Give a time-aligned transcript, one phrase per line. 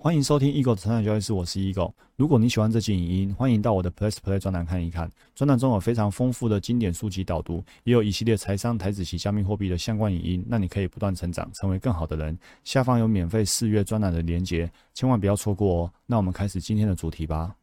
[0.00, 1.92] 欢迎收听 Eagle 的成长交易室，我是 Eagle。
[2.14, 5.10] 如果你喜欢这期影音，欢迎到我的 Plus Play 专栏看一看。
[5.34, 12.38] 专栏中有非常丰富的经典书籍导读，也有一系列财商、台子及加密货币的相关影音，让你可以不断成长，成为更好的人。
[12.62, 15.92] 下方有免费试阅专栏的连结，千万不要错过哦。
[16.06, 17.56] 那我们开始今天的主题吧。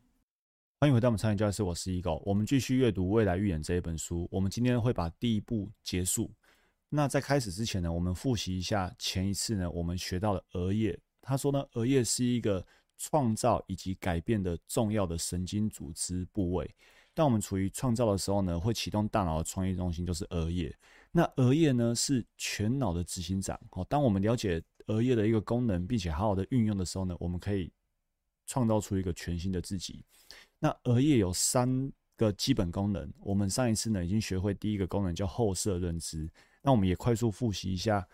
[0.82, 2.22] 欢迎回到我们成长交易室，我是 Eagle。
[2.26, 6.30] 我们继续阅读《未来预言》这一本书，我们今天会把第一步结束。
[6.90, 11.00] 那在开始之前呢，我们复习一下前一次呢，我们学到的额叶。
[11.26, 12.66] 他说呢，额叶是一个
[12.98, 16.70] 创造以及改变的重要的神经组织部位。
[17.14, 20.74] 当我们处于创造的时候呢，会启动大脑的创意中心，就是额叶。
[21.12, 23.60] 那额叶呢，是全脑的执行长。
[23.72, 27.72] 哦，当我们了解额叶的一个功能，并且好好的运用的时候呢，我们可以
[28.46, 30.04] 创造出一个全新的自己。
[30.60, 33.10] 那额叶有三个基本功能。
[33.20, 36.30] 我们上一次呢，已经学会第一个功能叫后设认知。
[36.62, 38.06] 那我们也快速复习一下。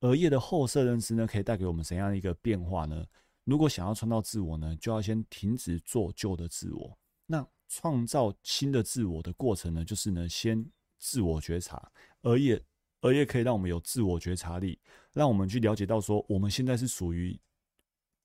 [0.00, 3.04] 额叶的后设认知呢，可以带给我们怎样的一个变化呢？
[3.44, 6.96] 如果想要创造自我呢，就要先停止做旧的自我。
[7.26, 10.64] 那创造新的自我的过程呢，就是呢，先
[10.98, 11.90] 自我觉察。
[12.22, 12.62] 额叶，
[13.00, 14.78] 额叶可以让我们有自我觉察力，
[15.12, 17.36] 让我们去了解到说，我们现在是属于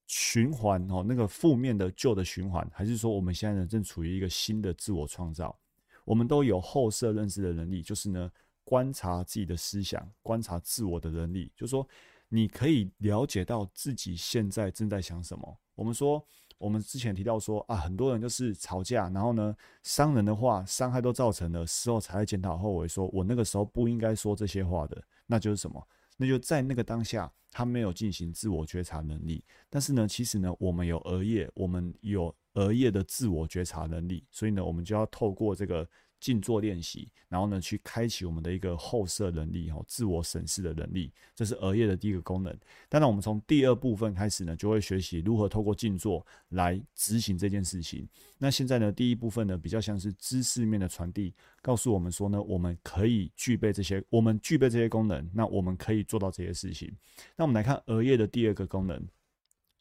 [0.06, 5.58] 循环哦，那个负面的旧的循环，还是说我们现在呢正处于一个新的自我创造？
[6.04, 8.30] 我们都有后设认知的能力，就是呢。
[8.64, 11.86] 观察自己的思想，观察自我的能力，就是说，
[12.28, 15.60] 你可以了解到自己现在正在想什么。
[15.74, 25.86] 我们说，我们之前提到说啊，很多人就是吵架，然后呢，伤人的话，伤害都造成了，事后才会检讨后悔，说我那个时候不应该说这些话的，那就是什么？
[26.16, 29.44] 那就在那个当下，他没有进行自我觉察能力。
[29.68, 35.86] 但是呢，其实呢，我们有额叶，我们有额叶的自我觉察能力，所以呢，我们就要透过这个。
[36.24, 42.58] 静坐练习，然后呢，去开启我们的一个后摄能力，哈，自我审视的能力，这是额叶的第一个功能。
[42.88, 48.08] 当然，我们从第二部分开始呢，就会学习如何透过静坐来执行这件事情。
[48.38, 56.90] 那现在呢，第一部分呢，比较像是知识面的传递，告诉我们说呢，我们可以具备这些，我们具备这些功能，那我们可以做到这些事情。
[57.36, 59.06] 那我们来看额叶的第二个功能，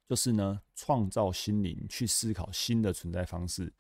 [0.09, 3.71] 就是呢，创造心灵，去思考新的存在方式。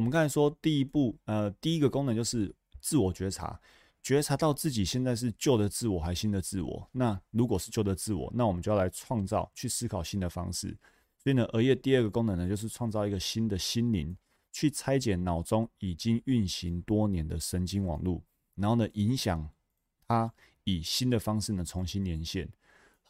[0.00, 2.50] 我们刚才说，第一步，呃，第一个功能就是
[2.80, 3.60] 自我觉察，
[4.02, 6.88] 觉察到自己现在是旧的自我还是新的自我。
[6.90, 10.74] 那如果是旧的自我，那我们就要来创造，去思考新的方式。
[11.22, 14.16] 所以呢，额叶第二个功能呢，就是创造一个新的心灵，
[14.52, 18.22] 去拆解脑中已经运行多年的神经网络，
[18.54, 19.46] 然后呢，影响
[20.08, 20.32] 它
[20.64, 22.48] 以新的方式呢重新连线。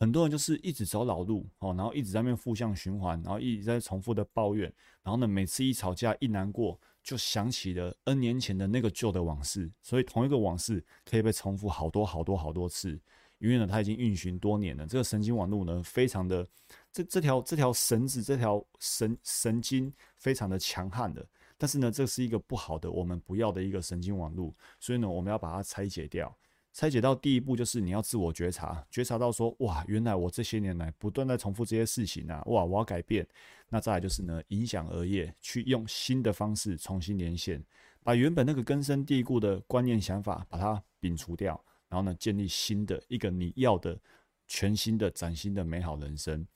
[0.01, 4.73] 很多人就是一直走老路哦，然后一直在那边负向循环，然后一直在重复的抱怨，
[5.03, 12.99] 然后呢，每次一吵架一难过，就想起了 N 年前的那个旧的往事，所以同一个往事可以被重复好多好多好多次，
[13.37, 16.49] 因为呢，它已经运行多年了，这个神经网络呢，非常的
[16.91, 21.23] 这这条这条绳子这条神神经非常的强悍的，
[21.59, 26.35] 但是呢，这是一个不好的，我们不要的一个神经网络，所以呢，我们要把它拆解掉。
[26.73, 33.27] 拆解到第一步就是你要自我觉察，觉察到说哇，原来我这些年来不断在重复这些事情啊，哇，我要改变。
[33.69, 37.63] 那再来就是呢，影响额叶，去用新的方式重新连线，
[38.03, 43.99] 把原本那个根深蒂固的观念想法把它摒除掉，然后呢，建立新的一个你要的
[44.47, 46.47] 全新的崭新的美好人生。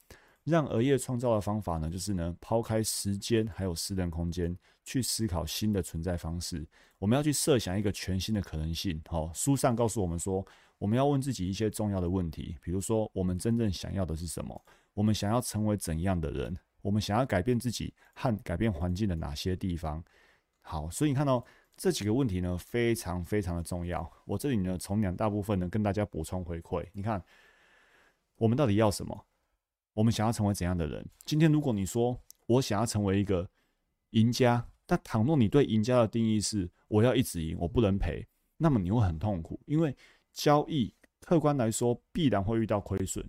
[0.44, 6.66] 让额叶创造的方法呢，就是呢，抛开时间还有私人空间，去思考新的存在方式。
[6.99, 9.00] 我们要去设想一个全新的可能性。
[9.09, 10.47] 好，书上告诉我们说，
[10.77, 14.65] 我们要问自己一些重要的问题，比如说，我们真正想要的是什么？
[14.93, 16.55] 我们想要成为怎样的人？
[16.82, 20.05] 我们想要改变自己和改变环境的哪些地方？
[20.61, 21.43] 好，所以你看到
[21.75, 24.11] 这几个问题呢，非常非常的重要。
[24.26, 26.87] 我这里呢，从两大部分呢，跟大家补充回馈。
[26.93, 27.25] 你看，
[28.37, 29.26] 我们到底要什么？
[29.94, 31.05] 我们想要成为怎样的人？
[31.25, 33.49] 今天如果你说我想要成为一个
[34.10, 38.27] 赢家，但倘若你对赢家的定义是我要一直赢，我不能赔，
[38.59, 39.97] 那么你会很痛苦，因为
[40.32, 43.25] 交易客观来说必然会遇到亏损。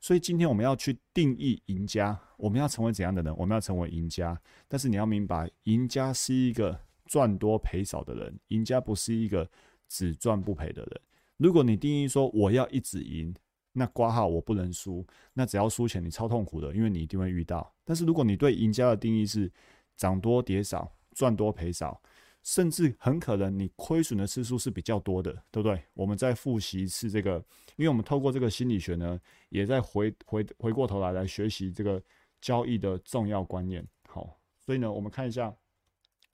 [0.00, 3.34] 所以今天我们要去定义赢家，我们要成为怎样的人？
[3.36, 9.50] 我们要成为赢家，但是你要明白，赢家是一个赚多赔少的人，赢家不是一个
[9.88, 11.00] 只赚不赔的人。
[11.36, 13.34] 如果你定义说我要一直赢，
[13.72, 17.74] 那挂号我不能输，那只要输钱你超痛苦的，因为你一定会遇到。
[17.84, 19.50] 但是如果你对赢家的定义是
[19.96, 22.00] 涨多跌少，赚多赔少，
[22.42, 25.82] 甚至很可能你亏损的次数是比较多的，对不对？
[25.94, 27.36] 我们再复习一次这个，
[27.76, 32.02] 因为我们透过这个心理学呢，也在回回回过头来来学习这个
[32.40, 33.86] 交易的重要观念。
[34.06, 35.48] 好，所以呢，我们看一下《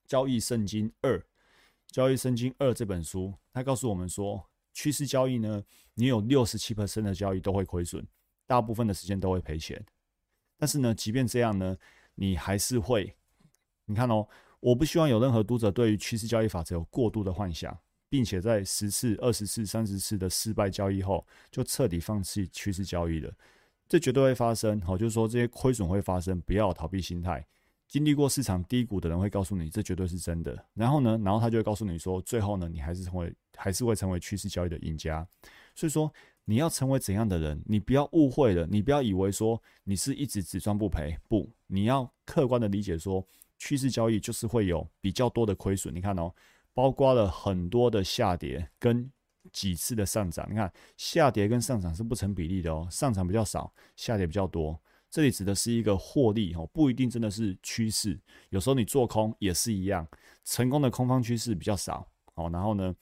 [0.07, 1.19] 交易圣经二》
[1.87, 4.48] 《交易圣经二》这本书，它告诉我们说。
[4.79, 5.61] 趋势交易呢，
[5.95, 8.07] 你有六十七的交易都会亏损，
[8.47, 9.85] 大部分的时间都会赔钱。
[10.57, 11.77] 但是呢，即便这样呢，
[12.15, 13.13] 你还是会，
[13.87, 14.29] 你看哦，
[14.61, 17.77] 我不希望有任何读者对于趋势交易法则有过度的幻想，
[18.09, 23.35] 并且在十次、二十次、三十次的失败交易后，就彻底放弃趋势交易了。
[23.89, 27.45] 这绝对会发生，好，就是说这些亏损会发生，不要逃避心态。
[27.89, 30.63] 经历过市场低谷的人会告诉你，这绝对是真的。
[30.75, 35.27] 然后呢，然后他就会告诉你说，最后呢，你还是成为，还是会成为趋势交易的赢家。
[35.75, 36.13] 所以说，
[36.45, 43.27] 你要成为怎样的人，你不要误会了，你不要以为说你是一直只赚不赔，不，你要客观的理解说，
[43.57, 45.95] 趋势交易就是会有比较多的亏损。
[45.95, 46.31] 你看哦，
[46.75, 49.11] 包括了很多的下跌跟
[49.51, 54.79] 几次的上涨，你看下跌跟上涨是不成比例的哦，上涨比较少，下跌比较多。
[55.11, 58.19] 这里指的是一个获利哦，不一定真的是趋势。
[58.51, 60.07] 有时候你做空也是一样，
[60.45, 62.51] 成功的空方趋势比较少哦。
[62.53, 62.95] 然后呢，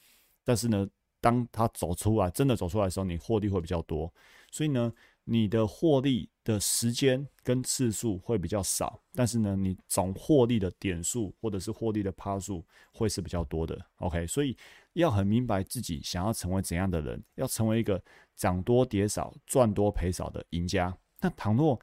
[0.44, 0.88] 但是呢，
[1.20, 4.12] 当它走出来，真的走出来的时候，你获利会比较多。
[4.52, 4.92] 所以呢，
[5.24, 13.76] 你的获利的时间跟次数会比较少，但是呢，你总获利的点数或者是获利的趴数会是比较多的。
[13.96, 14.56] OK，所以
[14.92, 18.00] 要很明白自己想要成为怎样的人，要成为一个
[18.36, 20.96] 涨多跌少、赚多赔少的赢家。
[21.20, 21.80] 那倘若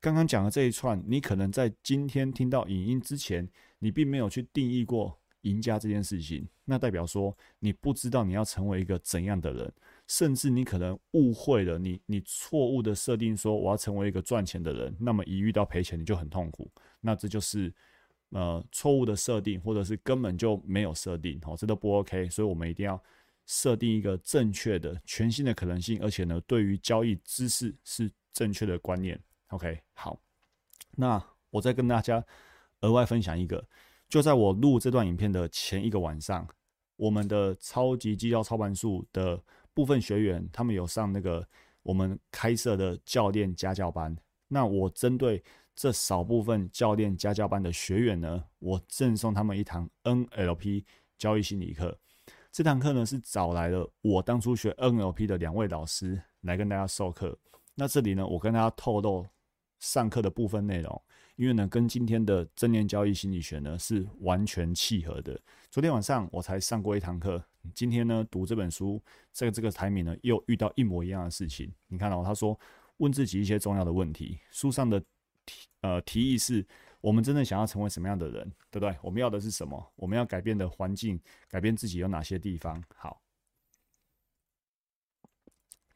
[0.00, 9.72] 刚刚讲的这一串，你可能在今天听到影音之前，你并没有去定义过赢家这件事情，那代表说你不知道你要成为一个怎样的人，
[10.06, 16.70] 甚至你可能误会了你，你错误的设定说我要成为一个赚钱的人，那么一遇到赔钱你就很痛苦，
[17.00, 17.72] 那这就是
[18.30, 23.02] 呃错误的设定，或者是根本就没有设定，哦，这都不 OK，所以我们一定要
[23.46, 29.20] 设定一个正确的、全新的可能性，而且呢，对于交易知识是正确的观念。
[29.48, 30.20] OK，好，
[30.92, 32.24] 那我再跟大家
[32.80, 33.66] 额外分享一个，
[34.08, 36.46] 就在我录这段影片的前一个晚上，
[36.96, 39.42] 我们的超级绩效操盘术的
[39.74, 41.46] 部分学员，他们有上那个
[41.82, 44.16] 我们开设的教练家教班。
[44.48, 45.42] 那我针对
[45.74, 50.84] 这少部分教练家教班的学员呢，我赠送他们一堂 NLP
[51.18, 51.98] 交易心理课。
[52.52, 57.38] 这堂课呢是找来了我当初学 NLP 的两位老师来跟大家授课。
[57.80, 59.26] 那这里呢，我跟大家透露。
[59.78, 61.02] 上课的部分内容，
[61.36, 65.40] 因为呢，跟今天的正念交易心理学呢是完全契合的。
[65.70, 67.42] 昨天晚上我才上过一堂课，
[67.74, 71.72] 今天呢读这本书，这个这个台面呢又遇到一模一样的事情。
[71.88, 72.60] 你看到他说
[72.98, 75.00] 问自己一些重要的问题，书上的
[75.46, 76.62] 提呃提议是：
[77.00, 78.94] 我们真正想要成为什么样的人，对不对？
[79.00, 79.92] 我们要的是什么？
[79.96, 81.18] 我们要改变的环境，
[81.48, 82.84] 改变自己有哪些地方？
[82.94, 83.22] 好，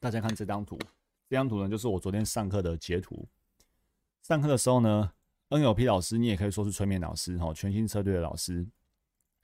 [0.01, 0.79] 大家看这张图，
[1.29, 3.27] 这张图呢就是我昨天上课的截图。
[4.23, 5.13] 上课的时候呢
[5.51, 8.67] ，NLP 老师，你也可以说是催眠老师，哈，全新车队的老师。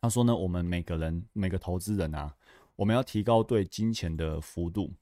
[0.01, 2.35] 他说呢，我们每个人每个投资人啊，
[2.77, 4.93] 我们要提高对金钱的幅度，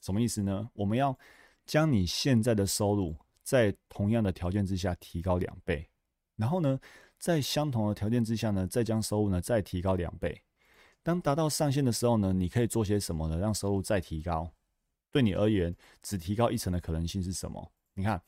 [0.00, 0.68] 什么意思呢？
[0.72, 1.16] 我们要
[1.64, 3.14] 将你现在的收入
[3.44, 5.88] 在同样的条件之下提高两倍，
[6.34, 6.80] 然后呢，
[7.18, 10.42] 在相同的条件之下呢，再将收入呢再提高两倍。
[11.04, 13.38] 当达到上限的时候呢，你可以做些什么呢？
[13.38, 14.50] 让收入再提高？
[15.10, 17.72] 对你而言，只提高一层的可能性是什么？
[17.94, 18.20] 你看。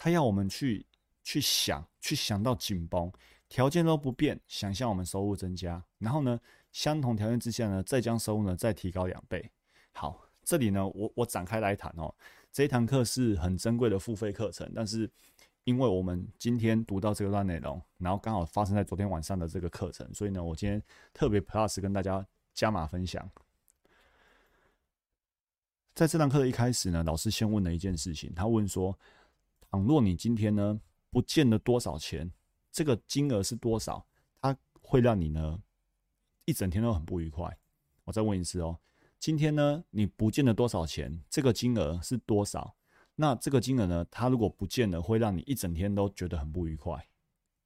[0.00, 0.86] 他要我们去
[1.24, 3.10] 去想，去想到紧绷，
[3.48, 6.38] 条件都不变，想象我们收入增加，然后呢，
[6.70, 9.50] 相同条件之下呢，再将收入呢再提高两倍。
[9.90, 12.14] 好，这里呢，我我展开来谈哦。
[12.52, 15.10] 这一堂课是很珍贵的付费课程，但是
[15.64, 20.80] 因为我们今天读到这个段内容，然后刚好发生在昨天晚上的这个课程，所以呢，我今天
[21.12, 23.28] 特别 plus 跟大家加码分享。
[25.98, 28.96] 在这堂课的一开始呢，老师先问了一件事情，他问说。
[29.68, 32.30] 倘若你今天呢不见了多少钱，
[32.70, 34.06] 这个金额是多少？
[34.40, 35.60] 它会让你呢
[36.44, 37.58] 一整天都很不愉快。
[38.04, 38.78] 我再问一次哦，
[39.18, 41.20] 今天呢你不见了多少钱？
[41.28, 42.76] 这个金额是多少？
[43.16, 47.04] 那这个金额呢，它如果不见了，会让你一整天都觉得很不愉快。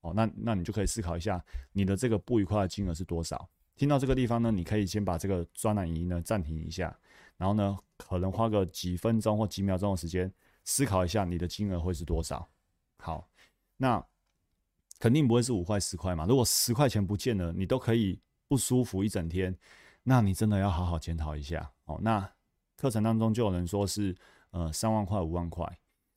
[0.00, 3.46] 哦，那那你就可以思考一下，你的这个不愉快的金额是多少？
[3.76, 6.98] 听到这个地方呢，你可以先把这个专栏语音呢暂停一下，
[7.42, 10.32] 然后呢，可能花个几分钟或几秒钟的时间。
[10.62, 12.48] 思考一下，你的金额会是多少？
[12.98, 13.28] 好，
[13.76, 14.00] 那
[15.00, 16.24] 肯定不会是五块十块嘛。
[16.24, 19.58] 如果十块钱不见了，你都可以不舒服一整天，
[20.04, 21.98] 那你真的要好好检讨一下哦。
[22.00, 22.32] 那
[22.76, 24.16] 课程当中就有人说是
[24.52, 25.66] 呃三万块、五万块。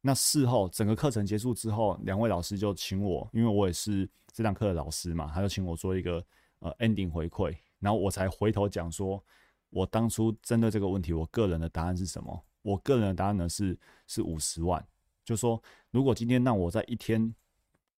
[0.02, 6.24] 那事后整个课程结束之后，两位老师就请我，因为我也是这堂课的老师嘛，他就请我做一个
[6.60, 9.24] 呃 ending 回馈，然后我才回头讲说，
[9.76, 12.46] 我当初针对这个问题，我个人的答案是什么。
[12.62, 13.78] 我个人的答案呢是
[14.08, 14.82] 是五十万，
[15.26, 17.36] 就说如果今天让我在一天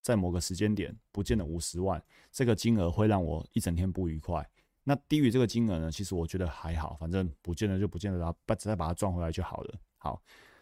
[0.02, 4.44] 在某个时间点不见了五十万，这个金额会让我一整天不愉快。
[4.84, 9.80] 那低于这个金额呢，其实我觉得还好，反正不见了就不见了，然后把再把它赚回来就好了。
[10.00, 10.20] 好，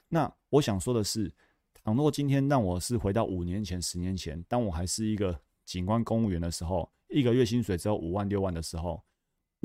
[0.09, 1.33] 那我想说的是，
[1.73, 9.01] 倘若今天让我是回到五年前、十年前，当我还是一个警官公务员的时候，一个月薪水只有五万六万的时候，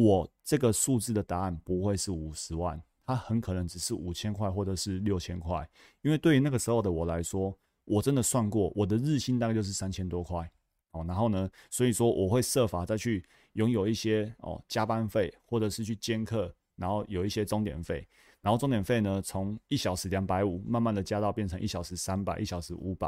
[0.03, 5.69] 我这个数字的答案不会是五十万，它很可能只是五千块或者是六千块，
[6.01, 7.55] 因为对于那个时候的我来说，
[7.85, 10.51] 我真的算过，我的日薪大概就是三千多块
[10.93, 11.05] 哦。
[11.07, 18.09] 然后呢，所以说我会设法再去拥有一些哦加班费，或者是去兼课，然后有一些钟点费。
[18.41, 23.07] 然后钟点费呢，从一小时两百五，慢慢的加到变成一小时三百，一小时五百。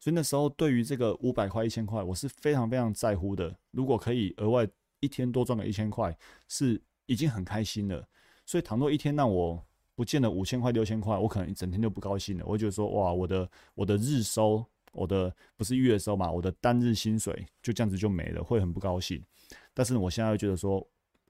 [0.00, 3.56] 所以那时候对于这个五百块、一千块，我是非常非常在乎的。
[3.70, 4.66] 如果可以额外
[5.02, 6.16] 一天多赚个一千块，
[6.48, 8.02] 是已经很开心了。
[8.46, 9.62] 所以倘若一天让我
[9.94, 12.44] 不见了五千块、六千块，我可能一整天就不高兴了。
[12.46, 19.22] 我觉得说，哇，我的我的日收，我的不是月收嘛，我的单日薪水就这样子就没了，会很不高兴。
[19.74, 20.82] 但是我现在又觉得说，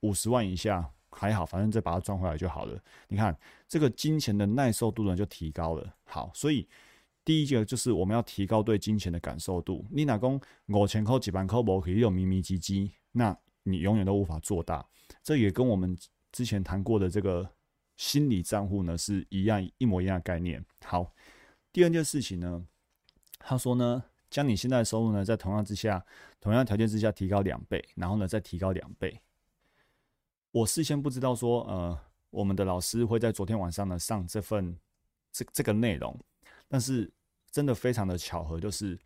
[0.03, 0.89] 五十万以下。
[1.15, 2.83] 还好，反正再把它赚回来就好了。
[3.07, 3.39] 你看，
[3.69, 5.95] 这个金钱的耐受度呢就提高了。
[6.05, 6.67] 好，所以
[7.23, 9.85] 第一个就是我们要提高对金钱的感受度。
[9.91, 14.87] 你哪公五千块几万块不可以有咪咪唧唧，那你永远都无法做大。
[15.23, 15.97] 这也跟我们
[16.31, 17.49] 之前谈过的这个
[17.97, 20.65] 心理账户呢是一样一模一样的概念。
[20.85, 21.13] 好，
[21.73, 22.67] 第二件事情呢，
[23.39, 26.05] 他说呢，将你现在的收入呢在同样之下、
[26.41, 29.21] 同样条件之下提高两倍，然后呢再提高两倍。
[30.51, 31.99] 我事先不知道说，呃，
[32.31, 34.77] 我们的老师会在昨天晚上呢上这份
[35.31, 36.19] 这这个内容，
[36.69, 37.11] 但是
[37.51, 38.99] 真的非常的巧合，就是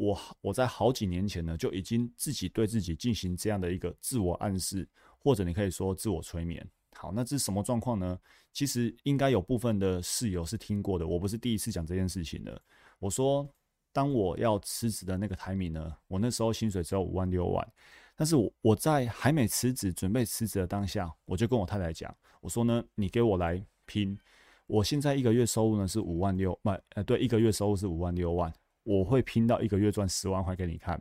[0.00, 4.88] 我我在好几年前呢就已经自己对自己进行这样的一个自我暗示，
[5.18, 6.66] 或者你可以说自我催眠。
[6.96, 8.18] 好，那这是什么状况呢？
[8.50, 12.58] 其实应该有部分的室友是听过的，我不是第一次讲这件事情的。
[12.98, 13.46] 我说，
[13.92, 17.72] 当我要辞职的那个台名呢，我那时候薪水只有五万六万。
[18.16, 24.18] 但是我我在还没辞职、准备辞职的当下，我就跟我太太讲，我说呢，你给我来拼，
[24.66, 28.50] 我现在一个月收入呢是五万六，不，呃，对，一个月收入是五万六万，
[28.82, 31.00] 我会拼到一个月赚十万块给你看。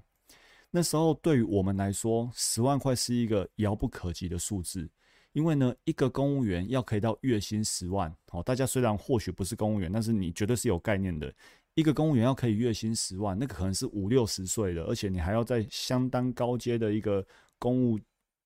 [0.71, 4.87] 那时候对于我们来说，十万块是一个遥不可及的数字，
[5.33, 11.33] 因为呢，一个公务员要可以到月薪十万，哦，大家虽然或许不是公务员，但是你绝对是有概念的。
[11.75, 17.25] 一个公务员要可以月薪十万，那个可能是五六十岁的，而且你还要在相当高阶的一个
[17.57, 17.97] 公务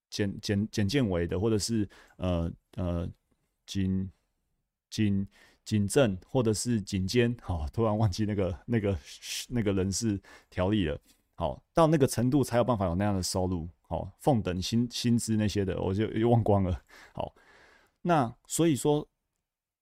[0.08, 3.08] 检检检建委的，或者是呃呃
[3.66, 4.08] 警
[4.88, 5.26] 警
[5.64, 8.98] 警政或者是警监，好，突然忘记那个那个
[9.48, 10.98] 那个人事条例了，
[11.34, 16.80] 好，到那个程度才有办法有那样的收入，好，俸等薪薪资那些的，我就又忘光了，
[17.12, 17.34] 好，
[18.02, 19.06] 那所以说。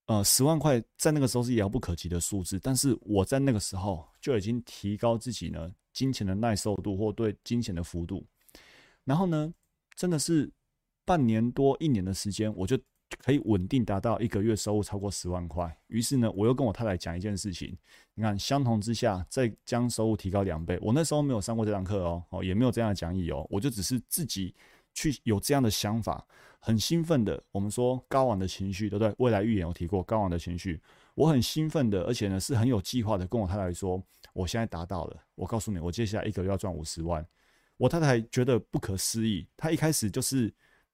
[0.06, 8.26] 呃，十万块在那个时候是遥不可及的数字，但是我在那个时候就已经提高自己呢金钱的耐受度或对金钱的幅度，
[9.04, 9.54] 然后呢，
[9.94, 10.52] 真的是
[11.04, 12.76] 半年多一年的时间，我就
[13.23, 15.76] 可以稳定达到一个月收入超过十万块。
[15.88, 17.76] 于是呢，我又跟我太太讲一件事情，
[18.14, 20.78] 你看，相同之下再将收入提高两倍。
[20.81, 24.54] 我那时候没有上过这堂课哦，哦，也没有这样的讲义哦，我就只是自己。
[24.95, 26.23] 去有这样的想法，
[26.61, 27.42] 很兴奋的。
[27.50, 29.14] 我们说高昂的情绪，对不对？
[29.16, 30.78] 未来预言有提过高昂的情绪，
[31.14, 33.99] 我很兴奋的，而且呢是很有计划的，跟我太太说，
[34.35, 35.16] 我现在达到了。
[35.35, 37.26] 我告诉你，我接下来一个月要赚五十万。
[37.78, 40.52] 我太太觉得不可思议，她一开始就是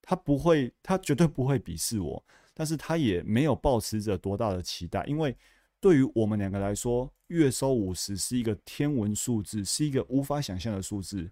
[0.08, 2.24] 他不会，他绝对不会鄙视我，
[2.54, 5.36] 但是他也没有抱持着多大的期待，因为
[5.78, 11.30] 对于我们两个来说，月收五十是一个天文数字，是一个无法想象的数字。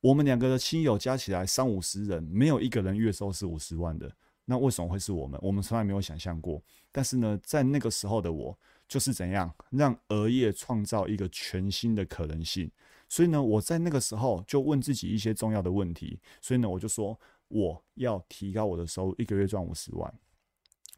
[0.00, 4.08] 我们两个的亲友加起来三五十人，没有一个人月收是五十万的。
[4.44, 5.36] 那为什么会是我们？
[5.42, 6.62] 我们从来没有想象过。
[6.92, 12.70] 但是呢，在那个时候的我，就是怎样让额业创造一个全新的可能性。
[13.08, 16.20] 所以呢，我在那个时候就问自己一些重要的问题。
[16.40, 17.18] 所以呢，我就说
[17.52, 20.12] 我要提高我的收入，一个月赚五十万。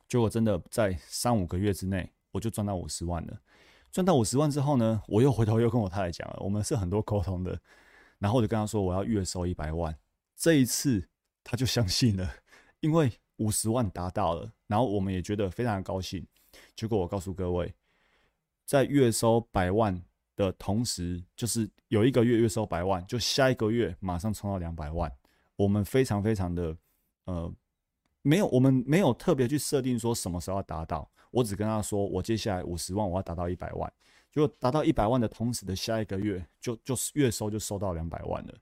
[0.08, 3.40] 结果真的在三五个月之内，我就赚到五十万了。
[3.90, 7.60] 赚到五十万之后呢，我又回头又跟我太太讲了，我们是很多沟通的。
[8.20, 9.98] 然后我就跟他说我要月收一百万，
[10.36, 11.08] 这一次
[11.42, 12.36] 他就相信了，
[12.78, 16.24] 因为五十万达到了，然后我们也觉得非常高兴。
[16.76, 17.74] 结果我告诉各位，
[18.64, 20.00] 在月收百万
[20.36, 25.12] 的同时，就是有一个月月收百万，就下一个月马上冲到两百万。
[25.56, 26.76] 我们非常非常的
[27.24, 27.52] 呃，
[28.22, 33.92] 没有我们没有特别去设定说什么时候要达到，我只跟他说我接下来五十万我要达到一百万。
[34.32, 38.54] 就达到一百万的同时的下一个月，就就是月收就收到两百万了，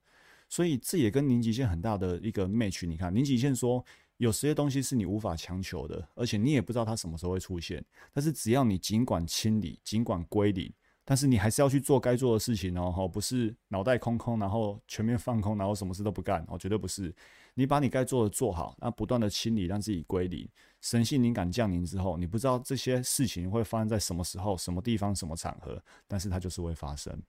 [0.47, 2.87] 所以这也跟零极限很大的一个 match。
[2.87, 3.83] 你看，零极限说
[4.19, 7.83] 有些东西是你无法强求的，而且你也不知道它什么时候会出现，
[8.13, 10.71] 但是只要你尽管清理，尽管归零，
[11.05, 17.15] 但是你还是要去做该做的事情哦，哈，不是脑袋空空，然后全面放空，然后什么事都不干哦，绝对不是。
[17.55, 20.49] 你把你该做的做好，那不断的清理，让自己归零，
[20.81, 27.21] 神性灵感降临之后，你不知道这些事情会发生在什么时候、什么地方、什么场合，但是它就是会发生。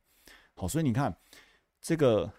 [0.56, 1.14] 好，所以你看，
[1.82, 2.32] 这个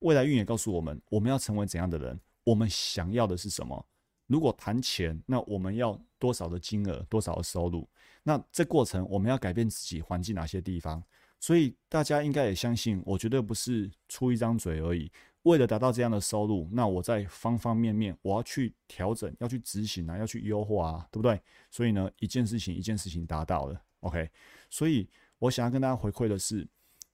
[0.00, 3.86] 未来运也告诉我们，我们要成为怎样的人，我们想要的是什么。
[4.26, 7.88] 如果谈钱，那我们要多少的金额，多少的收入？
[8.22, 11.02] 那这过程我们要改变自己环境哪些地方？
[11.38, 15.10] 所以大家应该也相信，我绝对不是出一张嘴而已。
[15.42, 21.40] 为了达到这样的收入，那我在方方面面我要去调整，要去执行啊，要去优化啊，对不对？
[21.70, 24.28] 所以呢，一件事情一件事情达到了，OK。
[24.70, 26.66] 所以我想要跟大家回馈的是，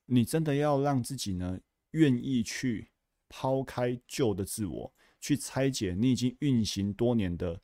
[0.06, 1.58] 你真的要让自己呢，
[1.90, 2.88] 愿意去
[3.28, 4.94] 抛开旧的自我。
[5.22, 7.58] 去拆解你已经运行多年的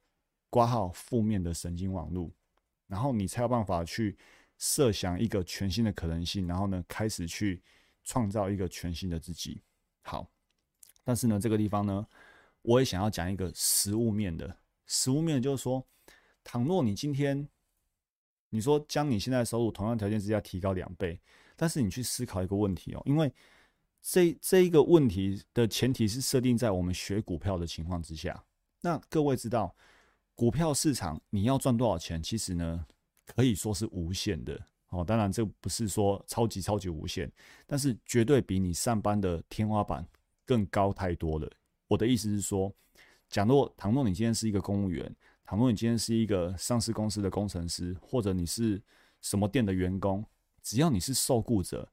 [0.49, 2.31] 挂号负面的神经网络，
[2.87, 4.17] 然后你才有办法去
[4.59, 7.61] 设想一个全新的可能性，然后呢，开始去
[8.05, 9.61] 创造一个全新的自己。
[10.03, 10.31] 好，
[11.03, 12.07] 但是呢，这个地方呢，
[12.63, 15.85] 我也想要讲一个实物面的，实物面就是说，
[16.45, 17.49] 倘若你今天
[18.51, 21.21] 你说将你现在收入同样条件之下提高两倍，
[21.57, 23.33] 但是你去思考一个问题哦，因为。
[24.01, 28.43] 这这一个问题的前提是设定在我们学股票的情况之下。
[28.81, 29.75] 那各位知道，
[30.35, 32.87] 股票市场你要赚多少钱，其实呢
[33.27, 34.59] 可以说是无限的
[34.91, 35.05] 哦。
[35.05, 37.31] 当然，这不是说超级超级无限，
[37.67, 40.07] 但是绝对比你上班的天花板
[40.47, 41.51] 更高太多了。
[41.89, 42.73] 我的意思是说，
[43.29, 45.15] 假若倘若你今天是一个公务员，
[45.45, 48.81] 倘若你今天是一个上市公司的工程师，或者你是
[49.21, 50.25] 什么店的员工，
[50.63, 51.87] 只要你是受雇者。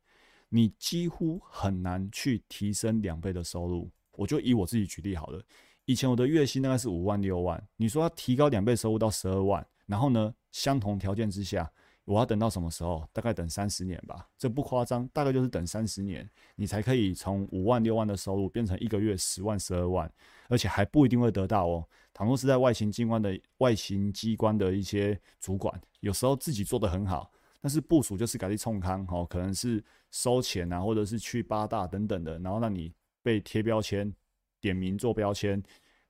[0.55, 3.91] 你几乎很难去提升两倍的收入。
[4.13, 5.43] 我就以我自己举例好了。
[5.83, 11.69] 以前我的月薪大概是五万六万，你说要提高两倍收入到十二万，然后呢，相同条件之下，
[12.05, 13.05] 我要等到什么时候？
[13.11, 20.09] 大概等三十年吧，这不夸张，大概就是等三十年，你才可以从五万六万的收入变成一个月十万、十二万，
[20.47, 21.85] 而且还不一定会得到哦。
[22.13, 27.29] 倘若是在外勤机关的外勤机关的一些主管，有时候自己做得很好。
[27.65, 32.93] 但是部署就是改去冲康，哦，可能是收钱啊，或者是去八大等等的，然后让你
[33.23, 34.13] 被贴标签、
[34.61, 35.59] 点名做标签，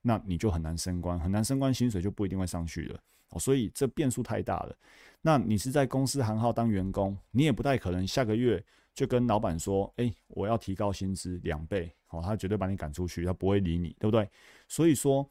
[0.02, 3.00] 那你就很难升官，很难升官，薪水就不一定会上去了。
[3.30, 4.76] 哦，所以这变数太大了。
[5.22, 14.28] 那你是在公司行号当员工，你也不太可能下个月就跟老板说，哎，我要提高薪资两倍，哦，他绝对把你赶出去，他不会理你，对不对？
[14.68, 15.26] 所以说，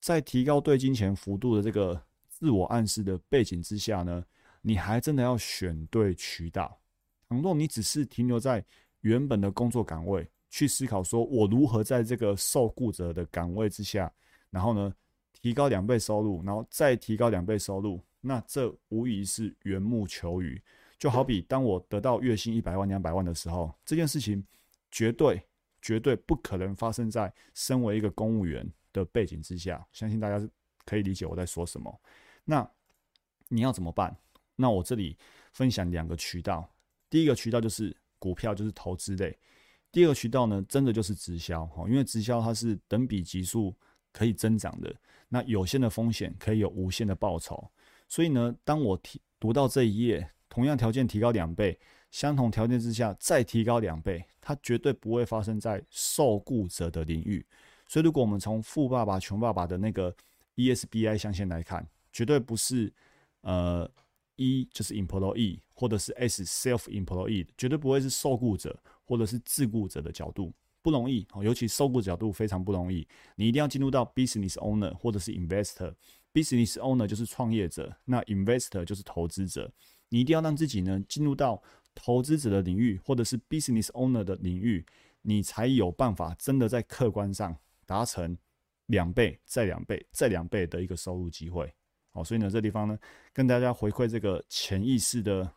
[0.00, 4.24] 在提高对金钱幅度的这个自我暗示的背景之下呢？
[4.60, 6.78] 你还真的要选对渠道。
[7.28, 8.64] 倘若你只是停留在
[9.00, 14.10] 原本的工作岗位，去思考说我如何在这个受雇者的岗位之下，
[14.50, 14.92] 然后呢
[15.32, 20.60] 提高两倍收入，然后再提高两倍收入，那这无疑是缘木求鱼。
[20.98, 24.44] 就好比当我得到月薪一百万、两百万的时候，这件事情
[24.90, 25.40] 绝对
[25.80, 29.86] 绝对不可能发生在身为一个公务员的背景之下。
[29.92, 30.48] 相信大家
[30.84, 32.00] 可以理解我在说什么。
[32.44, 32.68] 那
[33.48, 34.16] 你要怎么办？
[34.60, 35.16] 那我这里
[35.52, 36.68] 分享两个渠道，
[37.08, 39.30] 第一个渠道就是股票，就是投资类；
[39.92, 43.72] 第二个渠道呢，真的就是直销哈，因为直销它是等比级数
[44.12, 44.92] 可以增长的，
[45.28, 47.70] 那有限的风险可以有无限的报酬。
[48.08, 51.78] 所以呢，当我提读到这一页，同样条件提高两倍，
[52.10, 57.46] 相同条件之下再提高两倍，它绝对不会发生在受雇者的领域。
[57.86, 60.12] 所以，如果我们从富爸爸穷爸爸的那个
[60.56, 62.92] ESBI 象限来看，绝对不是
[63.42, 63.88] 呃。
[64.38, 68.74] 一就是 employee，或者是 S self employee，绝对不会是受雇者
[69.04, 73.06] 或者是自雇者的角度，不容易哦，尤其受雇角度非常不容易。
[73.34, 79.70] 你一定要进入到 business owner 或者是 investor，business owner 就是创业者，那 investor 就是投资者。
[80.08, 81.62] 你一定要让自己呢进入到
[81.94, 84.86] 投资者的领域或者是 business owner 的领域，
[85.22, 88.38] 你才有办法真的在客观上达成
[88.86, 91.74] 两倍、再两倍、再两倍的一个收入机会。
[92.18, 92.98] 好，所以呢，这地方呢，
[93.32, 95.48] 跟大家回馈这个潜意识的，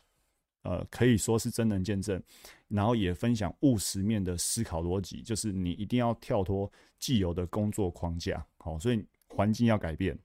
[0.62, 2.22] 呃，可以说是真人见证，
[2.68, 8.46] 然后也分享务实面的思考逻辑，就是你一定要跳脱既有的工作框架。
[8.60, 10.16] 好，所以环境要改变。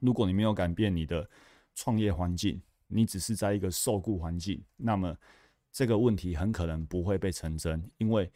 [0.00, 1.30] 如果你没有改变你的
[1.76, 5.16] 创业环境，你只是在一个受雇环境，那么
[5.70, 8.28] 这个问题很可能不会被成真，因为。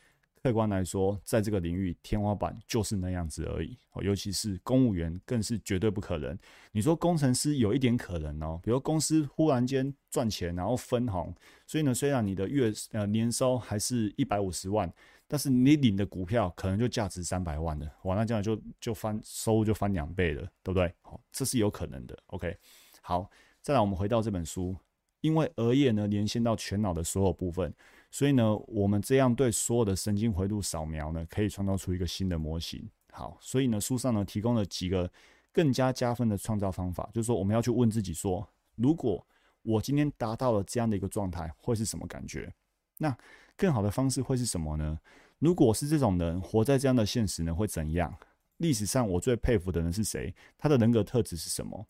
[0.44, 3.78] 客观来说，在这个领域，天花板就是那样子而已。
[3.92, 6.38] 哦，尤其是公务员，更是绝对不可能。
[6.70, 11.34] 你说工程师有一点可能哦，比如公司忽然间赚钱，然后分红，
[11.66, 14.92] 所以呢，虽然你的月呃年收还是一百五十万，
[15.26, 20.92] 但是你领的股票可能就价值三百万了，哇，那这样就就翻收入就翻两倍了，对不对？
[21.00, 22.14] 好，这是有可能的。
[22.26, 22.54] OK，
[23.00, 23.30] 好，
[23.62, 24.76] 再来我们回到这本书，
[25.22, 27.74] 因为额叶呢连线到全脑的所有部分，
[28.14, 32.88] 所以呢，我们这样对所有的神经回路扫描呢，可以创造出一个新的模型。
[33.10, 35.10] 好，所以呢，书上呢提供了几个
[35.52, 39.26] 更加加分的创造方法，就是说我们要去问自己说，如果
[39.62, 42.54] 我今天达到了这样的一个状态，会是什么感觉？
[42.98, 43.12] 那
[43.56, 44.96] 更好的方式会是什么呢？
[45.40, 48.16] 如果是这种人活在这样的现实呢，会怎样？
[48.58, 50.32] 历史上我最佩服的人是谁？
[50.56, 51.84] 他的人格特质是什么？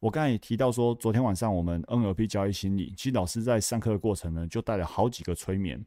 [0.00, 5.84] 我刚才也提到说，昨天晚上我们 NLP 交易心理，其实老师在上课的过程呢，就带了好几个催眠，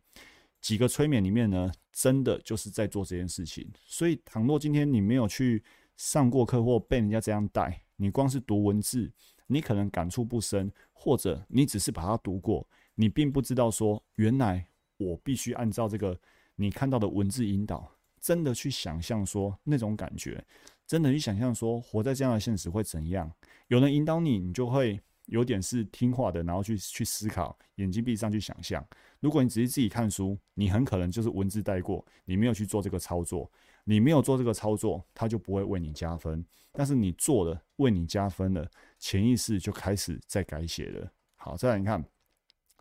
[0.60, 3.72] 几个催眠里面呢，真的就是在做这件事情。
[3.86, 5.64] 所以，倘若今天你没有去
[5.96, 9.10] 上过课或被人家这样带，你光是读文字，
[9.48, 16.20] 你可能感触不深，或者你只是把它读过，你并不知道说，原来我必须按照这个
[16.56, 17.90] 你看到的文字引导。
[18.20, 20.46] 真的去想象说那种感觉，
[20.92, 23.32] 真的去想象说活在这样的现实会怎样？
[23.70, 28.86] 有人引导你，你就会有点是听话的，然后去去思考，眼睛闭上去想象。
[29.22, 33.50] 如果你只是自己看书，你很可能就是文字带过，你没有去做这个操作，
[33.86, 36.46] 你没有做这个操作，它就不会为你加分。
[36.74, 41.10] 但是你做了，为你加分了，潜意识就开始在改写了。
[41.38, 42.04] 好，再来你看，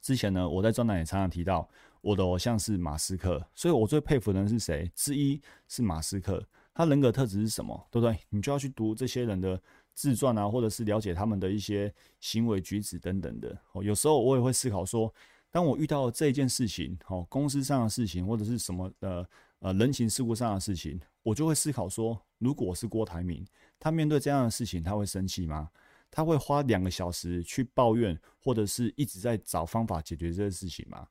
[0.00, 1.70] 之前呢，我在专栏也常常提到。
[2.02, 4.90] 我的偶像是马斯克，所以我最佩服的人是谁？
[4.96, 6.42] 之一是马斯克，
[6.80, 7.88] 他人格特质是什么？
[7.90, 8.18] 对不对？
[8.30, 9.60] 你就要去读这些人的
[9.92, 13.54] 自传啊，或者是了解他们的一些行为举止等等的。
[13.72, 15.12] 哦，有时候我也会思考说，
[15.50, 19.22] 当我遇到这件事情，哦，公司上的事情，或者是什么呃
[19.58, 23.46] 呃人情世故上的事情，我就会思考说，如果是郭台铭，
[23.78, 25.68] 他面对这样的事情，他会生气吗？
[26.10, 31.06] 他会花两个小时去抱怨，或者是一直在找方法解决这件事情吗？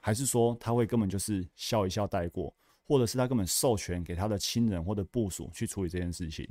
[0.00, 2.54] 还是说他会根本就是笑一笑带过，
[2.86, 6.48] 或者是他根本授权给他的亲人或者部属去处理这件事情？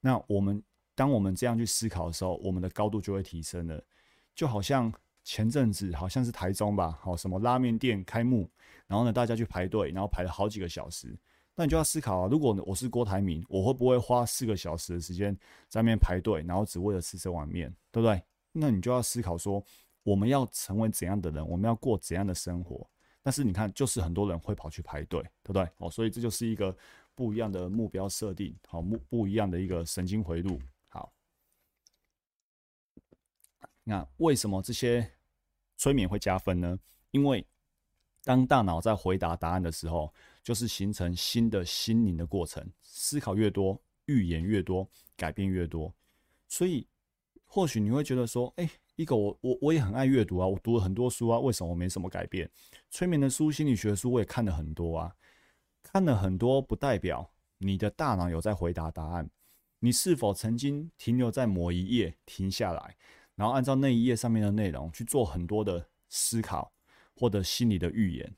[0.00, 0.62] 那我们
[0.94, 3.82] 当我们这样去思考的时候，我们的高度就会提升了。
[4.34, 4.92] 就好像
[5.22, 8.50] 前阵子好像是台中吧，好什么拉面店开幕，
[8.86, 11.16] 然后呢大家去排队，然后排了好几个小时。
[11.54, 15.32] 那你就要思考啊，如果我是郭台铭，我会不会花四个小时的时间
[15.68, 18.20] 在那边排队，然后只为了吃这碗面，对不对？
[18.50, 19.64] 那你就要思考说，
[20.02, 22.84] 我们要成为怎样的人，我们要过怎样的生活？
[23.26, 25.66] 但是你看，就是很多人会跑去排队，对不对？
[25.78, 26.76] 哦，所以这就是一个
[27.14, 30.60] 不一样的目标设定，好，目不一样的一个神经回路。
[30.90, 31.10] 好，
[33.82, 35.10] 那为什么这些
[35.78, 36.78] 催眠会加分呢？
[37.12, 37.46] 因为
[38.24, 45.90] 当大脑在回答答案的时候，就是形成新的心灵的过程，思考越多，预言越多，改变越多。
[46.46, 46.86] 所以，
[47.46, 48.68] 或许你会觉得说，哎。
[48.96, 52.48] 一个我我我也很爱阅读啊，我读了很多书啊，为什么我没什么改变？
[52.90, 55.14] 催眠的书、心理学书我也看了很多啊，
[55.82, 57.28] 看了很多不代表
[57.58, 59.28] 你的大脑有在回答答案。
[59.80, 62.96] 你是否曾经停留在某一页停下来，
[63.34, 66.72] 然后按照那一页上面的内容去做很多的思考
[67.14, 68.34] 或者心理的预言？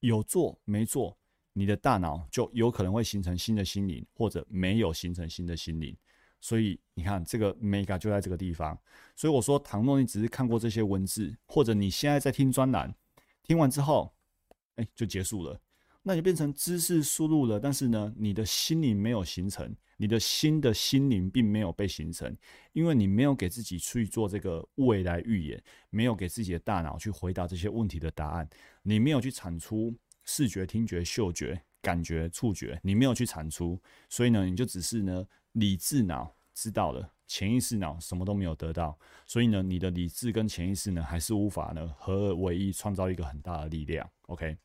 [0.00, 1.16] 有做没做，
[1.52, 5.94] 你的大脑就有可能会形成新的心灵，或者没有形成新的心灵。
[6.40, 8.78] 所以你看，这个 mega 就在这个地方。
[9.14, 12.94] 所以我说，倘若你只是看过这些文字，或者你现在在听专栏，
[13.42, 14.14] 听完之后，
[14.76, 15.60] 哎，就结束了，
[16.02, 17.60] 那就变成知识输入了。
[17.60, 22.34] 但是呢，你的心灵没有形成，你的新的心灵并没有被形成，
[22.72, 28.48] 因为你没有给自己去做这个未来预言，没有给自己的大脑去回答这些问题的答案，
[28.82, 35.26] 你没有去产出视觉、听觉、嗅觉、感觉、触觉，你没有去产出，所以呢，你就只是呢。
[35.54, 44.08] 理智脑知道了，潜意识脑什么都没有得到，所以呢，你的理智跟潜意识呢，还是无法呢合而为一，创造一个很大的力量。
[44.28, 44.56] OK，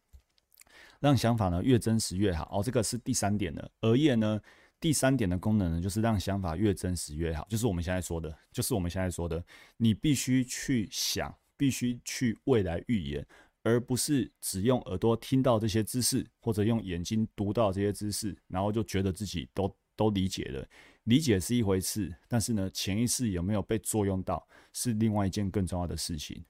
[1.00, 2.48] 让想法呢越真实越好。
[2.52, 3.72] 哦，这个是第三点的。
[3.82, 4.40] 额叶呢，
[4.80, 7.48] 第三点的功能呢，就是让想法越真实越好。
[7.50, 9.44] 就是我们现在说的，就是我们现在说的，
[9.78, 13.26] 你必须去想，必须去未来预言，
[13.66, 19.70] 而不是只用耳朵听到这些知识，或者用眼睛读到这些知识，然后就觉得自己都。
[19.98, 20.68] 都理解了，
[21.06, 26.44] 理解是一回事，但是呢，潜意识有没有被作用到，是另外一件更重要的事情。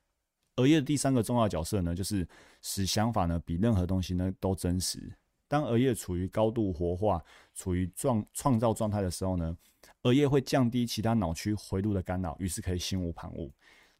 [0.55, 2.27] 额叶的第三个重要角色呢，就是
[2.63, 5.13] 使想法呢比任何东西呢都真实。
[5.47, 7.23] 当额叶处于高度活化、
[7.53, 9.55] 处于创创造状态的时候呢，
[10.01, 13.51] 额叶会降低其他脑区回路的干扰，于是可以心无旁骛。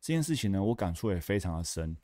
[0.02, 1.96] 这件事情呢，我感触也非常的深。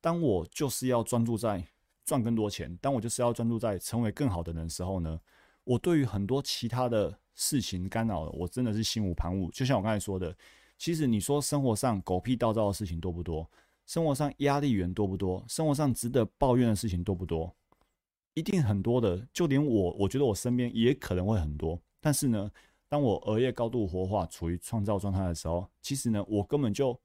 [0.00, 1.64] 当我就是要专注在
[2.04, 5.20] 赚更多钱，当我就是要专注在成为更好的人时候呢？
[5.64, 9.50] 我对于很多其他的事情干扰了，我真的是心无旁骛。
[9.52, 10.34] 就像我刚才说的，
[10.78, 13.48] 其实你说生活上狗屁倒灶的事情多不多？
[13.86, 15.44] 生活上压力源多不多？
[15.46, 17.54] 生活上值得抱怨的事情多不多？
[18.34, 19.24] 一定很多的。
[19.32, 21.78] 就连我，我觉得我身边也可能会很多。
[22.00, 22.50] 但是呢，
[22.88, 26.98] 当我额叶高度活化、处于创造状态的时候，其实呢，我根本就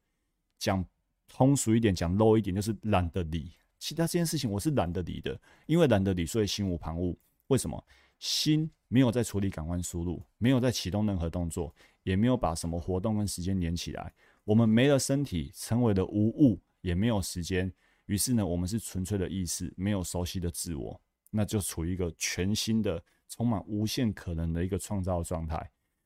[0.58, 0.84] 讲
[1.28, 3.52] 通俗一点讲，low 一点就是懒得理。
[3.78, 7.16] 其他这件事情我是懒得理的，因为懒得理，所以心无旁骛。
[7.48, 7.84] 为什么？
[8.18, 14.12] 心没有在处理感官输入，没有在启动任何动作，也没有把什么活动跟时间连起来。
[14.46, 17.72] 我们没了身体，成为了无物，也没有时间。
[18.06, 25.58] 于是呢，我们是纯粹的意识，没有熟悉的自我，那就处于一个全新的、充满无限可能的一个创造状态。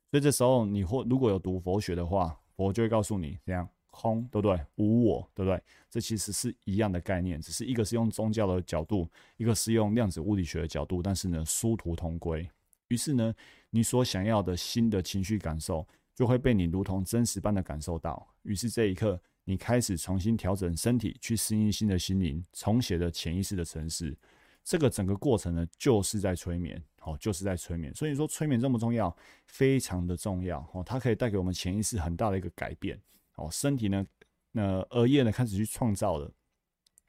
[0.10, 3.69] 所以这时候，你或如果有读佛学的话，佛就会告诉你这样。
[3.89, 4.60] 空对不对？
[4.75, 5.62] 无我对不对？
[5.89, 12.49] 这其实是一样的概念，只是一个是用宗教的角度，一个是用量子物理学的角度，但是呢，殊途同归。
[12.88, 13.34] 于是呢，
[13.69, 18.28] 你所想要的新的情绪感受就会被你如同真实般的感受到。
[18.43, 24.17] 于是这一刻，你开始重新调整身体，去适应新的心灵，重写的潜意识的城市。
[24.63, 27.93] 这个整个过程呢，就是在催眠，哦，就是在催眠。
[27.95, 29.15] 所以说，催眠这么重要，
[29.47, 32.99] 非常的重要哦，它可以带给我们潜意识很大的一个改变。
[33.39, 34.06] 哦，身体呢，
[34.52, 36.32] 那额叶呢开始去创造了，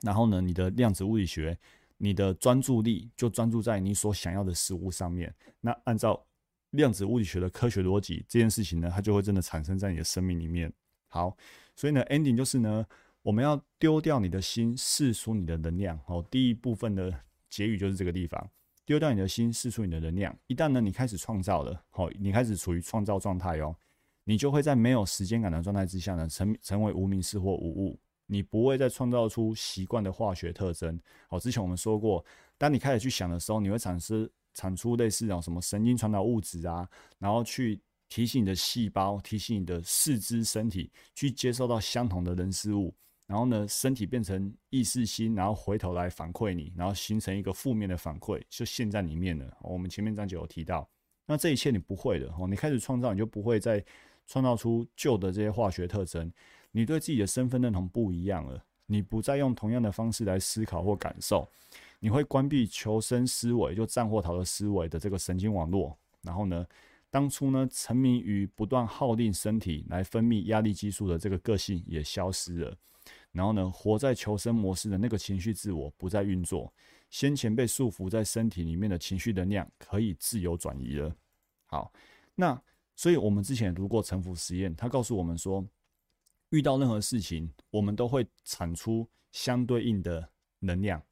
[0.03, 1.59] 然后呢，你的量子物理学，
[1.99, 5.35] 你的专注力就专注在你所想要的事物上面。
[5.61, 6.25] 那按照
[6.71, 10.73] 量子物理学的科学逻辑，这件事情呢，它就会真的产生在你的生命里面。
[11.09, 11.37] 好，
[11.75, 12.87] 所以呢，ending 就是呢，
[13.23, 15.99] 我们要丢掉你的心，释出你的能量。
[16.07, 17.13] 哦，第一部分的
[17.49, 18.49] 结语就是这个地方，
[18.87, 20.35] 丢掉你的心，释出你的能量。
[20.47, 23.75] 一旦呢，你开始创造了，好，你开始处于创造状态哦。
[24.25, 27.99] 你就会在没有时间感的状态之下呢，成成为无名氏或无物。
[28.33, 30.97] 你不会再创造出习惯的化学特征。
[31.29, 32.25] 好，之前我们说过，
[32.57, 42.95] 当你开始去想的时候，你会产生产出类似那种什么神经传导物质啊，然后去提醒你的细胞，提醒你的四肢身体去接受到相同的人事物，
[43.27, 49.59] 然后呢，身体变成意识心，然后回头来反馈你，然后形成一个负面的反馈，就陷在里面了。
[49.63, 50.89] 我们前面章节有提到，
[51.27, 53.85] 那这一切你不会的哦，你开始创造，你就不会再。
[54.31, 56.33] 创造出旧的这些化学特征，
[56.71, 61.49] 你对自己的身份认同不一样了，你不再用同样的方式来思考或感受，
[61.99, 65.99] 你会关闭求生思维，就战或逃的思维的这个神经网络。
[66.23, 66.65] 然后呢，
[67.11, 72.77] 当初呢沉迷于不断耗令身体来分泌压力激素的这个个性也消失了。
[73.33, 76.73] 然后呢，活在求生模式的那个情绪自我不再运作，
[77.11, 81.13] 先前被束缚在身体里面的情绪能量可以自由转移了。
[81.67, 81.93] 好，
[82.37, 82.63] 那。
[83.01, 85.67] 所以，我们之前读过沉浮实验，他告诉我们说，
[86.51, 91.03] 遇到任何事情，我们都会产出相对应的能量，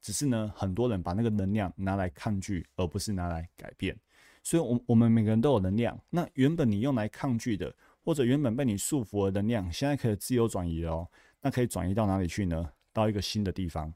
[0.00, 3.98] 只是呢，很多人把那个能量拿来抗拒，而不是拿来改变。
[4.44, 6.00] 所以，我我们每个人都有能量。
[6.10, 7.74] 那原本你用来抗拒的，
[8.04, 11.10] 或者原本被你束缚的能量，现在可以自由转移哦。
[11.40, 12.70] 那可以转移到哪里去呢？
[12.92, 13.92] 到一个新的地方。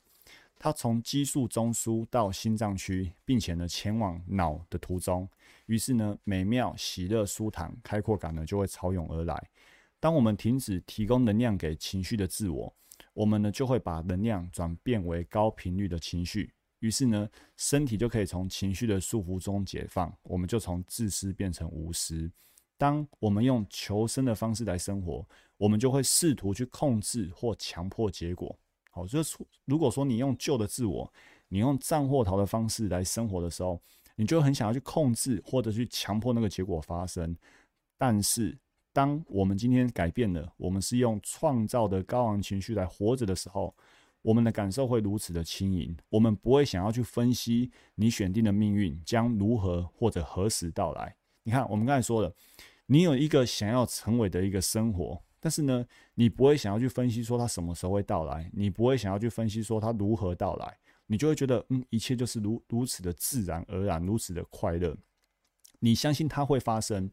[0.59, 5.29] 它从激素中枢到心脏区，并且呢前往脑的途中，
[5.67, 9.51] 于是呢美妙、喜乐、舒坦、开阔感呢就会潮涌而来。
[10.01, 12.75] 当我们停止提供能量给情绪的自我，
[13.13, 22.31] 我们呢就会把能量转变为高频率的情绪，于是呢身体就可以从情绪的束缚中解放，我们就从自私变成无私。
[22.79, 28.59] 当我们用求生的方式来生活，我们就会试图去控制或强迫结果。
[28.97, 31.13] 好，就是如果说你用旧的自我，
[31.49, 33.79] 你用战或逃的方式来生活的时候，
[34.15, 37.37] 你就很想要去控制或者去强迫那个结果发生。
[37.99, 38.57] 但是，
[38.95, 43.75] 当我们今天改变了，我们是用创造的高昂情绪来活着的时候，
[44.23, 45.95] 我们的感受会如此的轻盈。
[46.09, 51.15] 我们不会想要去分析你选定的命运将如何或者何时到来。
[51.43, 52.35] 你看，我们刚才说了，
[52.87, 55.21] 你有一个想要成为的一个生活。
[55.47, 64.97] 但是呢，你不会想要去分析说它什么时候会到来，你不会想要去分析说它如何到来，你就会觉得，嗯，一切就是如如此的自然而然，如此的快乐。
[65.79, 67.09] 你相信它会发生，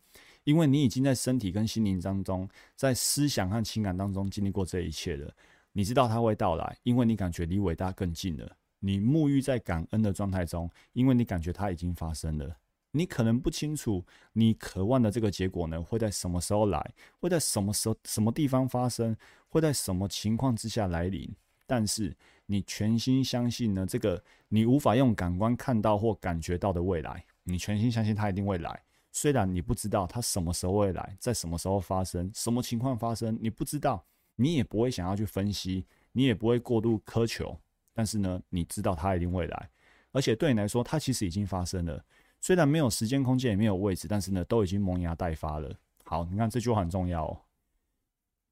[0.46, 5.32] 因为你已经在身体跟心灵当中，在思想和情感当中经历过这一切了。
[5.72, 8.52] 你知道它会到来，因为你感觉离伟大更近了。
[8.80, 12.58] 你沐浴在感恩的状态中，因为你感觉它已经发生了。
[12.96, 19.18] 你可能不清楚，你渴望的这个结果呢，会在什么时候来，会在什么时候、什么地方发生，
[19.50, 21.28] 会在什么情况之下来临。
[21.66, 28.84] 但是你全心相信呢，这个你无法用感官看到或感觉到的未来，你全心相信它一定会来。
[29.12, 37.60] 虽然你不知道它什么时候会来，在什么时候发生，什么情况发生，你不知道，你也不会想要去分析，你也不会过度苛求。
[37.92, 39.70] 但是呢，你知道它一定会来，
[40.12, 42.04] 而且对你来说，它其实已经发生了。
[42.44, 45.74] 虽然没有时间空间，也没有位置，但是呢，都已经萌芽待发了。
[46.04, 47.42] 好，你看这句话很重要哦。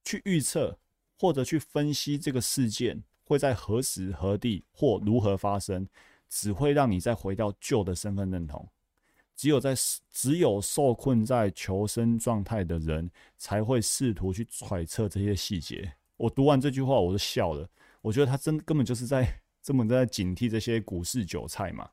[0.06, 0.80] 去预测
[1.20, 5.86] 或者去分析这个事件会在何时何地或如何发生，
[6.30, 8.66] 只会让你再回到旧的身份认同。
[9.36, 9.76] 只有在
[10.10, 15.92] 只有受困在求生状态的人，才会试图去揣测这些细节。
[16.16, 17.70] 我读完这句话我就笑了，
[18.02, 21.90] 我觉得他真根本就是在这么在警惕这些股市韭菜嘛。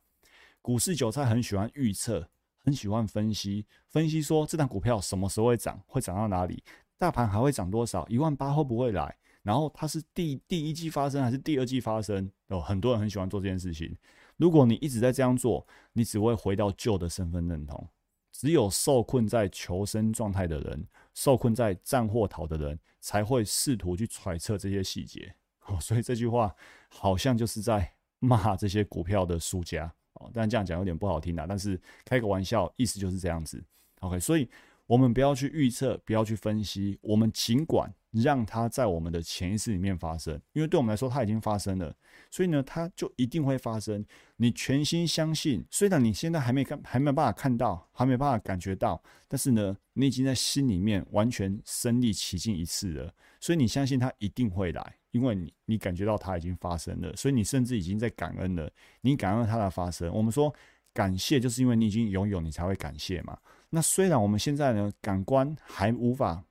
[0.68, 2.28] 股市韭菜很喜欢预测，
[2.62, 6.62] 很喜欢分析，分析说这档股票什么时候会涨，会涨到哪里，
[6.98, 9.16] 大盘还会涨多少，一万八会不会来？
[9.42, 12.30] 然后它是第第一季发生还是第二季发生？
[12.48, 13.96] 哦，很多人很喜欢做这件事情。
[14.36, 17.88] 如果你一直在这样做，你只会回到旧的身份认同。
[18.30, 25.34] 只有受困在求生状态的人，受困在战或逃的人，才会试图去揣测这些细节。
[25.64, 26.54] 哦，所以这句话
[26.90, 29.90] 好像就是在骂这些股票的输家。
[30.20, 31.46] 哦，但这样讲有点不好听啊。
[31.48, 33.62] 但是开个玩笑，意思就是这样子。
[34.00, 34.48] OK，所以
[34.88, 37.94] 我们不要去预测，不要去分析，我们尽管。
[38.10, 41.94] 让它在我们的潜意识里面发生，因为对我们来说它已经发生了，
[42.30, 44.02] 所以呢，它就一定会发生。
[44.36, 53.14] 你全心相信，虽然你现在还没看，还没有办法看到，还没办法感觉到，但是呢，你已经在心里面完全身临其境一次了。
[53.40, 58.72] 所以你相信它一定会来，因为你你感觉到它已经发生了，所以你甚至已经在感恩了。
[59.02, 60.10] 你感恩它的发生。
[60.14, 60.52] 我们说
[60.94, 63.38] 感谢，就是因为你已经拥有，你才会感谢嘛。
[63.70, 66.44] 那虽然我们现在呢，感官还无法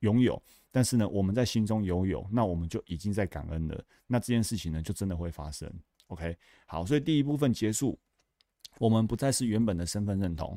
[0.00, 0.42] 拥有。
[0.70, 3.84] 但是呢，我们在心中拥有，那我们就已经在感恩了。
[4.06, 5.68] 那这件事情呢，就真的会发生。
[6.08, 7.98] OK，好，所以第一部分结束，
[8.78, 10.56] 我们不再是原本的身份认同，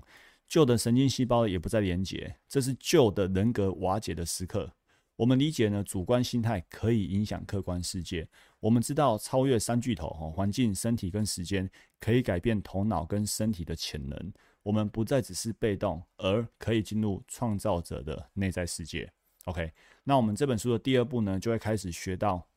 [0.50, 4.70] 旧的神经细胞也不再连结，这是旧的人格瓦解的时刻。
[5.16, 8.28] 我们理解呢，主观心态可以影响客观世界。
[8.60, 11.68] 我们知道超越三巨头哈，环境、身体跟时间，
[12.02, 14.34] 可以改变头脑跟身体的潜能。
[14.64, 19.12] 我们不再只是被动，而可以进入创造者的内在世界。
[19.46, 19.72] OK，
[20.04, 22.48] 那我们这本书的第二步呢，就会开始学到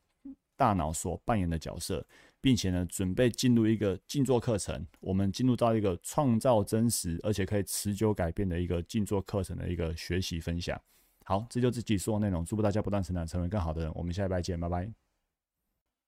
[0.55, 2.05] 大脑所扮演的角色，
[2.39, 4.85] 并且呢，准备进入一个静坐课程。
[4.99, 10.79] 我们进入到一个创造真实而且可以持久改变的一个静坐课程的一个学习分享。
[11.23, 12.45] 好，这就自己说的内容。
[12.45, 13.91] 祝福大家不断成长，成为更好的人。
[13.95, 15.04] 我们下一拜见，拜拜。